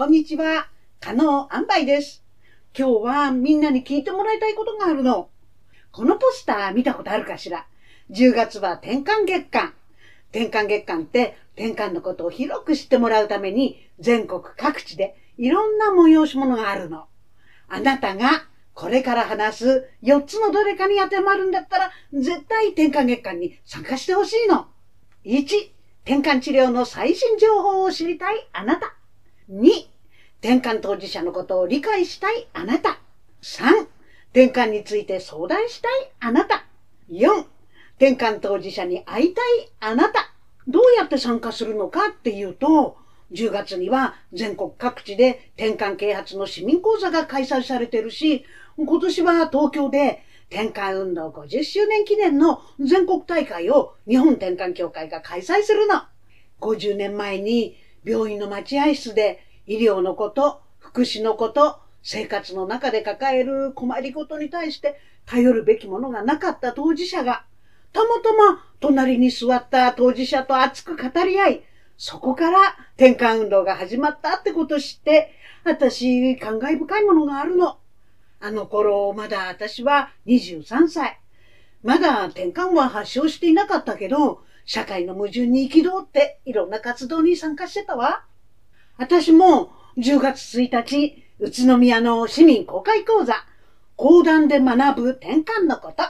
[0.00, 0.66] こんにちは。
[0.98, 2.24] 加納安梅です。
[2.74, 5.28] 今日はみんなに聞いてもらいたいことがあるの。
[5.92, 7.66] このポスター見たことあるかしら
[8.10, 9.74] ?10 月は転換月間。
[10.30, 17.04] 転換月間って転換のことを広く知ってもらうために全国各地でいろんな催し物があるの。
[17.68, 24.66] あなたがこれから話す4つのどれかに当てはまるんだったら絶対転換月間に参加してほしいの。
[25.26, 25.42] 1、
[26.06, 28.96] 転換治療の最新情報を知りたいあなた。
[29.50, 29.89] 2、
[30.42, 32.98] 転換当事者のことを理解したいあなた。
[33.42, 33.86] 3、
[34.32, 36.64] 転換について相談したいあなた。
[37.10, 37.44] 4、
[37.96, 39.44] 転換当事者に会いたい
[39.80, 40.32] あなた。
[40.66, 42.96] どうやって参加するのかっていうと、
[43.32, 48.44] 10月には全国各地で転換啓発の市民講座が開催されてるし、
[48.78, 56.02] 今年は東京で転換運動50周年記念の全国大会を日本転換協会が開催するの。
[56.60, 67.44] 50年前に病院の待合室で医療のこと、福祉のこと、生活の中で抱える困りごとに対して頼るべきものがなかった当事者が、
[67.92, 71.64] たまたま隣に座った当事者と熱く語り合い、
[71.96, 72.58] そこから
[72.96, 75.32] 転換運動が始まったってこと知って、
[75.62, 77.78] 私、感慨深いものがあるの。
[78.40, 81.20] あの頃、まだ私は23歳。
[81.84, 88.24] まだ転換は発症していなかったけど、社会の矛盾に憤っていろんな活動に参加してたわ。
[89.00, 93.46] 私も10月1日、宇都宮の市民公開講座、
[93.96, 96.04] 講談で学ぶ転換のこと。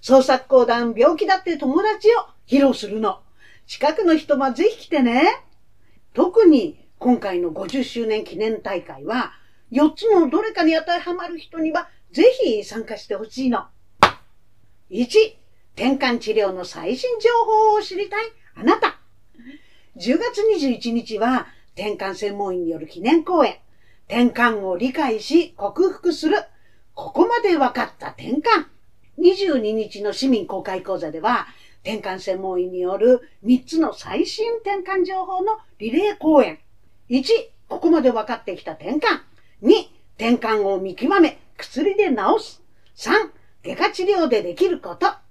[0.00, 3.20] 創作講談病気だって友達を披露するの。
[3.66, 5.24] 近くの人はぜひ来てね。
[6.12, 9.32] 特に今回の50周年記念大会は、
[9.72, 13.64] 4つのどれかに当てはまる人にはぜひ参加してほしいの。
[14.88, 15.08] 1、
[15.74, 19.00] 転換治療の最新情報を知りたいあなた。
[19.96, 23.58] 10月21日は転換専門医による記念講演。
[24.08, 26.36] 転換を理解し克服する。
[26.94, 28.66] ここまで分かった転換。
[29.18, 31.46] 22日の市民公開講座では、
[31.82, 36.58] 転換専門医による3つの最新転換情報のリレー講演。
[37.10, 37.24] 1、
[37.68, 38.98] ここまで分かってきた転換。
[39.62, 39.70] 2、
[40.16, 42.62] 転換を見極め、薬で治す。
[42.96, 43.12] 3、
[43.64, 45.23] 外科治療でできること。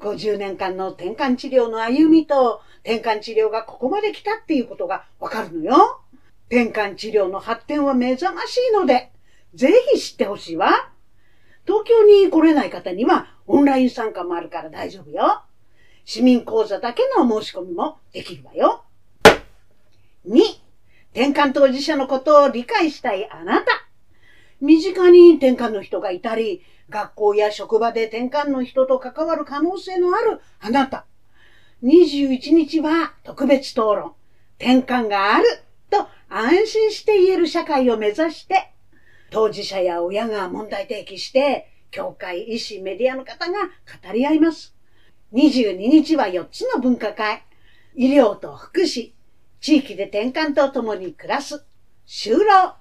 [0.00, 6.00] 50年間の転換治療の歩みと、転換治療がここまで来たっていうことがわかるのよ。
[6.48, 9.12] 転換治療の発展は目覚ましいので、
[9.54, 10.90] ぜひ知ってほしいわ。
[11.66, 15.42] 東京に来れない方にはオンライン参加もあるから大丈夫よ。
[16.04, 18.84] 市民講座だけの申し込みもできるわよ。
[20.26, 20.40] 2、
[21.12, 23.79] 転換当事者のことを理解したいあなた。
[24.60, 31.06] 身近に転換の人がいたり、学校や職場で転換の人と関わる可能性のあるあなた。
[31.82, 34.14] 21日は特別討論。
[34.58, 35.46] 転換がある
[35.88, 38.72] と安心して言える社会を目指して、
[39.30, 43.58] 当事者や親が問題提起して、教会、医師、メディアの方が
[44.02, 44.76] 語り合います。
[45.32, 47.44] 22日は4つの分科会。
[47.94, 49.12] 医療と福祉、
[49.60, 51.64] 地域で転換と共に暮らす、
[52.06, 52.74] 就労、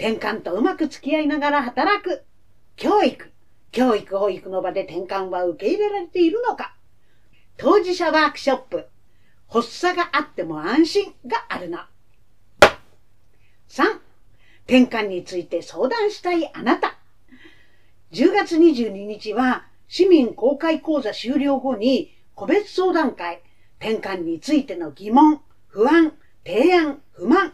[0.00, 2.24] 転換とうまく付き合いながら働く、
[2.76, 3.30] 教育、
[3.70, 6.74] 教育保育の場で転換は受け入れられているのか、
[7.58, 8.88] 当事者ワークショップ、
[9.46, 11.80] 発作があっても安心があるの。
[13.68, 14.00] 3、
[14.66, 16.96] 転換について相談したいあなた。
[18.12, 23.42] 10月22日は市民公開講座終了後に個別相談会、
[23.78, 26.14] 転換についての疑問、不安、
[26.46, 27.52] 提案、不満、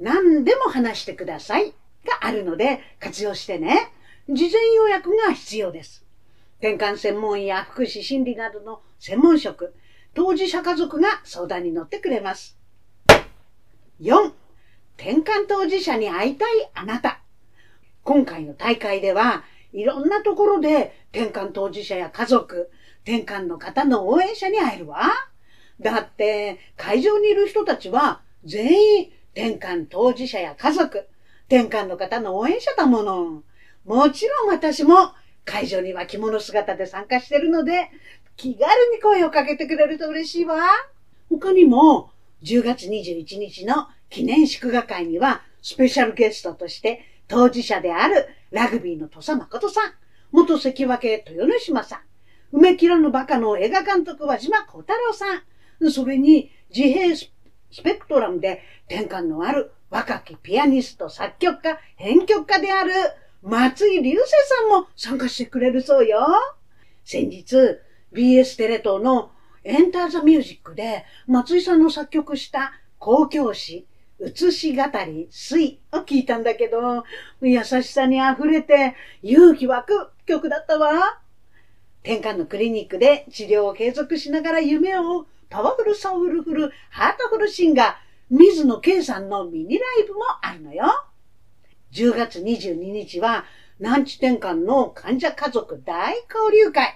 [0.00, 1.74] 何でも話してください
[2.06, 3.92] があるので活用してね。
[4.28, 6.04] 事前予約が必要です。
[6.58, 9.74] 転換専門医や福祉心理などの専門職、
[10.14, 12.56] 当事者家族が相談に乗ってくれます。
[14.00, 14.32] 4、
[14.96, 17.20] 転換当事者に会いたいあなた。
[18.02, 22.70] 今回の大会では、いろんなところで転換当事者や家族、
[23.04, 25.10] 転換の方の応援者に会えるわ。
[25.80, 31.06] だって、会場にいる人たちは全員転換当事者や家族、
[31.48, 33.42] 転換の方の応援者だもの。
[33.84, 35.12] もちろん私も
[35.44, 37.90] 会場には着物姿で参加してるので、
[38.36, 40.58] 気軽に声をかけてくれると嬉しいわ。
[41.28, 42.10] 他にも、
[42.42, 49.92] 10月21日の記念祝賀会には、スペシャルゲストとして、当事者であるラグビーの土佐誠さん、
[50.32, 52.00] 元関脇豊ノ島さん、
[52.52, 57.30] 梅切らぬバカの映画監督和島小太郎さん、それに自閉ス
[57.70, 62.92] スペクトラムで転換のある若きピアニスト、作曲家、編曲家である
[63.42, 66.18] 松井流星さんも参加してくれるそうよ。
[67.04, 67.56] 先日、
[68.12, 69.30] BS テレ東の
[69.64, 73.86] エンターザミュージックで松井さんの作曲した公教師、
[74.18, 77.04] 写し語り、水を聞いたんだけど、
[77.40, 81.20] 優しさに溢れて勇気湧く曲だったわ。
[82.02, 87.94] 天下のクリニックで治療を継続しながら夢をパワフルソウルフルハートフルシンガー
[88.30, 90.84] 水野圭さんのミニライブもあるのよ。
[91.92, 93.44] 10月22日は
[93.80, 96.94] 南地天間の患者家族大交流会。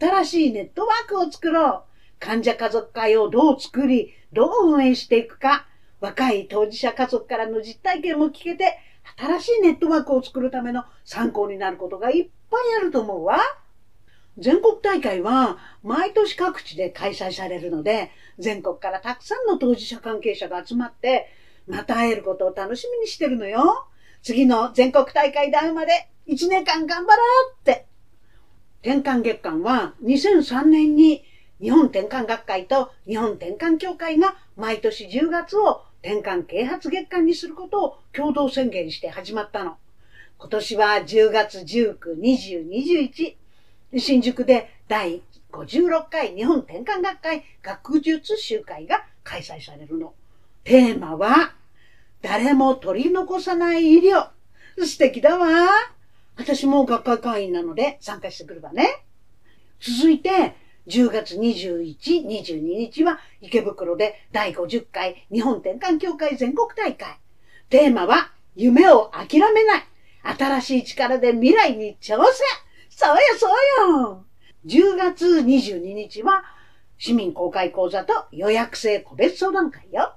[0.00, 1.82] 新しいネットワークを作ろう。
[2.20, 5.66] 患者家族会をどう作り、どう運営していくか。
[6.00, 8.78] 若い当事者家族からの実体験も聞けて、
[9.16, 13.40] 新しいネットワークを作るための参考になることがいっぱいあると思うわ。
[14.38, 21.28] 全国大会は毎年各地で開催されるので、全国からたくさんの当事者関係者が集まって、
[21.66, 23.88] また会えることを楽しみにしてるのよ。
[24.22, 27.86] 次の全国大会で会うまで1年間頑張ろうって。
[28.82, 31.24] 転換月間は2003年に
[31.60, 39.76] 日本転換学会と日本転換協会が毎年10月を転換啓発月間にすることを共同宣言して始まったの。
[40.38, 43.34] 今年は10月19、20、21、
[43.96, 50.12] 新宿で第56回日本転換学会学術集会が開催されるの。
[50.64, 51.54] テーマは、
[52.20, 54.28] 誰も取り残さない医療。
[54.84, 55.68] 素敵だわ。
[56.36, 59.04] 私も学会会員なので参加してくるわね。
[59.80, 60.54] 続いて、
[60.86, 61.96] 10月21、
[62.26, 67.18] 22日は池袋で第50回日本転換協会全国大会。
[67.70, 69.84] テーマは夢を諦めない。
[70.38, 72.67] 新しい力で未来に挑戦。
[72.98, 74.24] そうよ、そうよ。
[74.66, 76.42] 10月22日は
[76.98, 80.16] 市民公開講座と予約制個別相談会よ。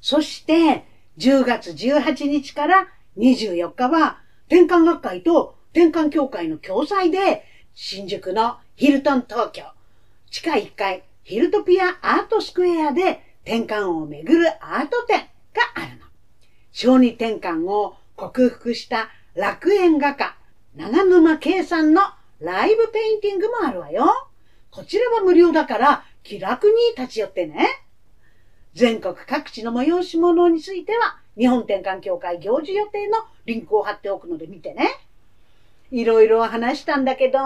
[0.00, 0.84] そして
[1.18, 4.18] 10月18日から24日は
[4.48, 9.62] 転換学会と転換協会の共催で新宿のヒルトン東京
[10.28, 15.26] 地下1階ヒルトピアアートスクエアで転換をめぐるアート展が
[15.76, 16.06] あるの。
[16.72, 20.36] 小児転換を克服した楽園画家
[20.74, 22.00] 長沼圭さんの
[22.40, 24.06] ライブペインティングもあるわよ。
[24.70, 27.68] こちらは無料だから気楽に立ち寄ってね。
[28.74, 34.88] 全国各地の催し物については日本転換協会行事予定のリンクを貼っておくので見てね。
[35.90, 37.38] いろいろ話したんだけど、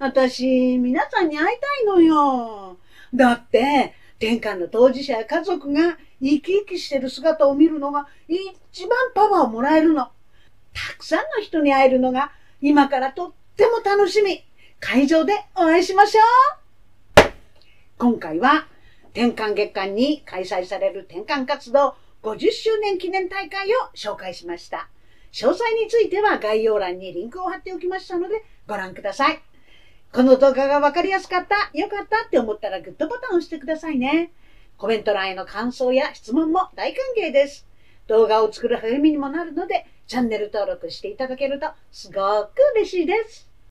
[0.00, 2.76] 私、皆さんに会いたいのよ。
[3.14, 10.08] だって、転換の当事者や家族が生き生きしてる姿を見るのが一番パワーをもらえるの。
[10.74, 14.44] たくさんの人に会えるのが今からとっても楽しみ。
[14.80, 16.20] 会場でお会いしましょ
[17.24, 17.30] う。
[17.98, 18.66] 今回は
[19.12, 24.88] 転換月間に開催される転換活動50周年記念大会を紹介しました。
[25.32, 29.40] 詳細については概要欄にリンクを貼っておきましたのでご覧ください。
[30.12, 34.32] この動画がわかりやすかった、よかったって思ったらグッドボタンを押してくださいね。
[34.78, 37.66] コメント欄への感想や質問も大歓迎です。
[38.08, 43.47] 動画を作る励みにもなるので、チャンネル登録していただけるとすごく嬉しいです。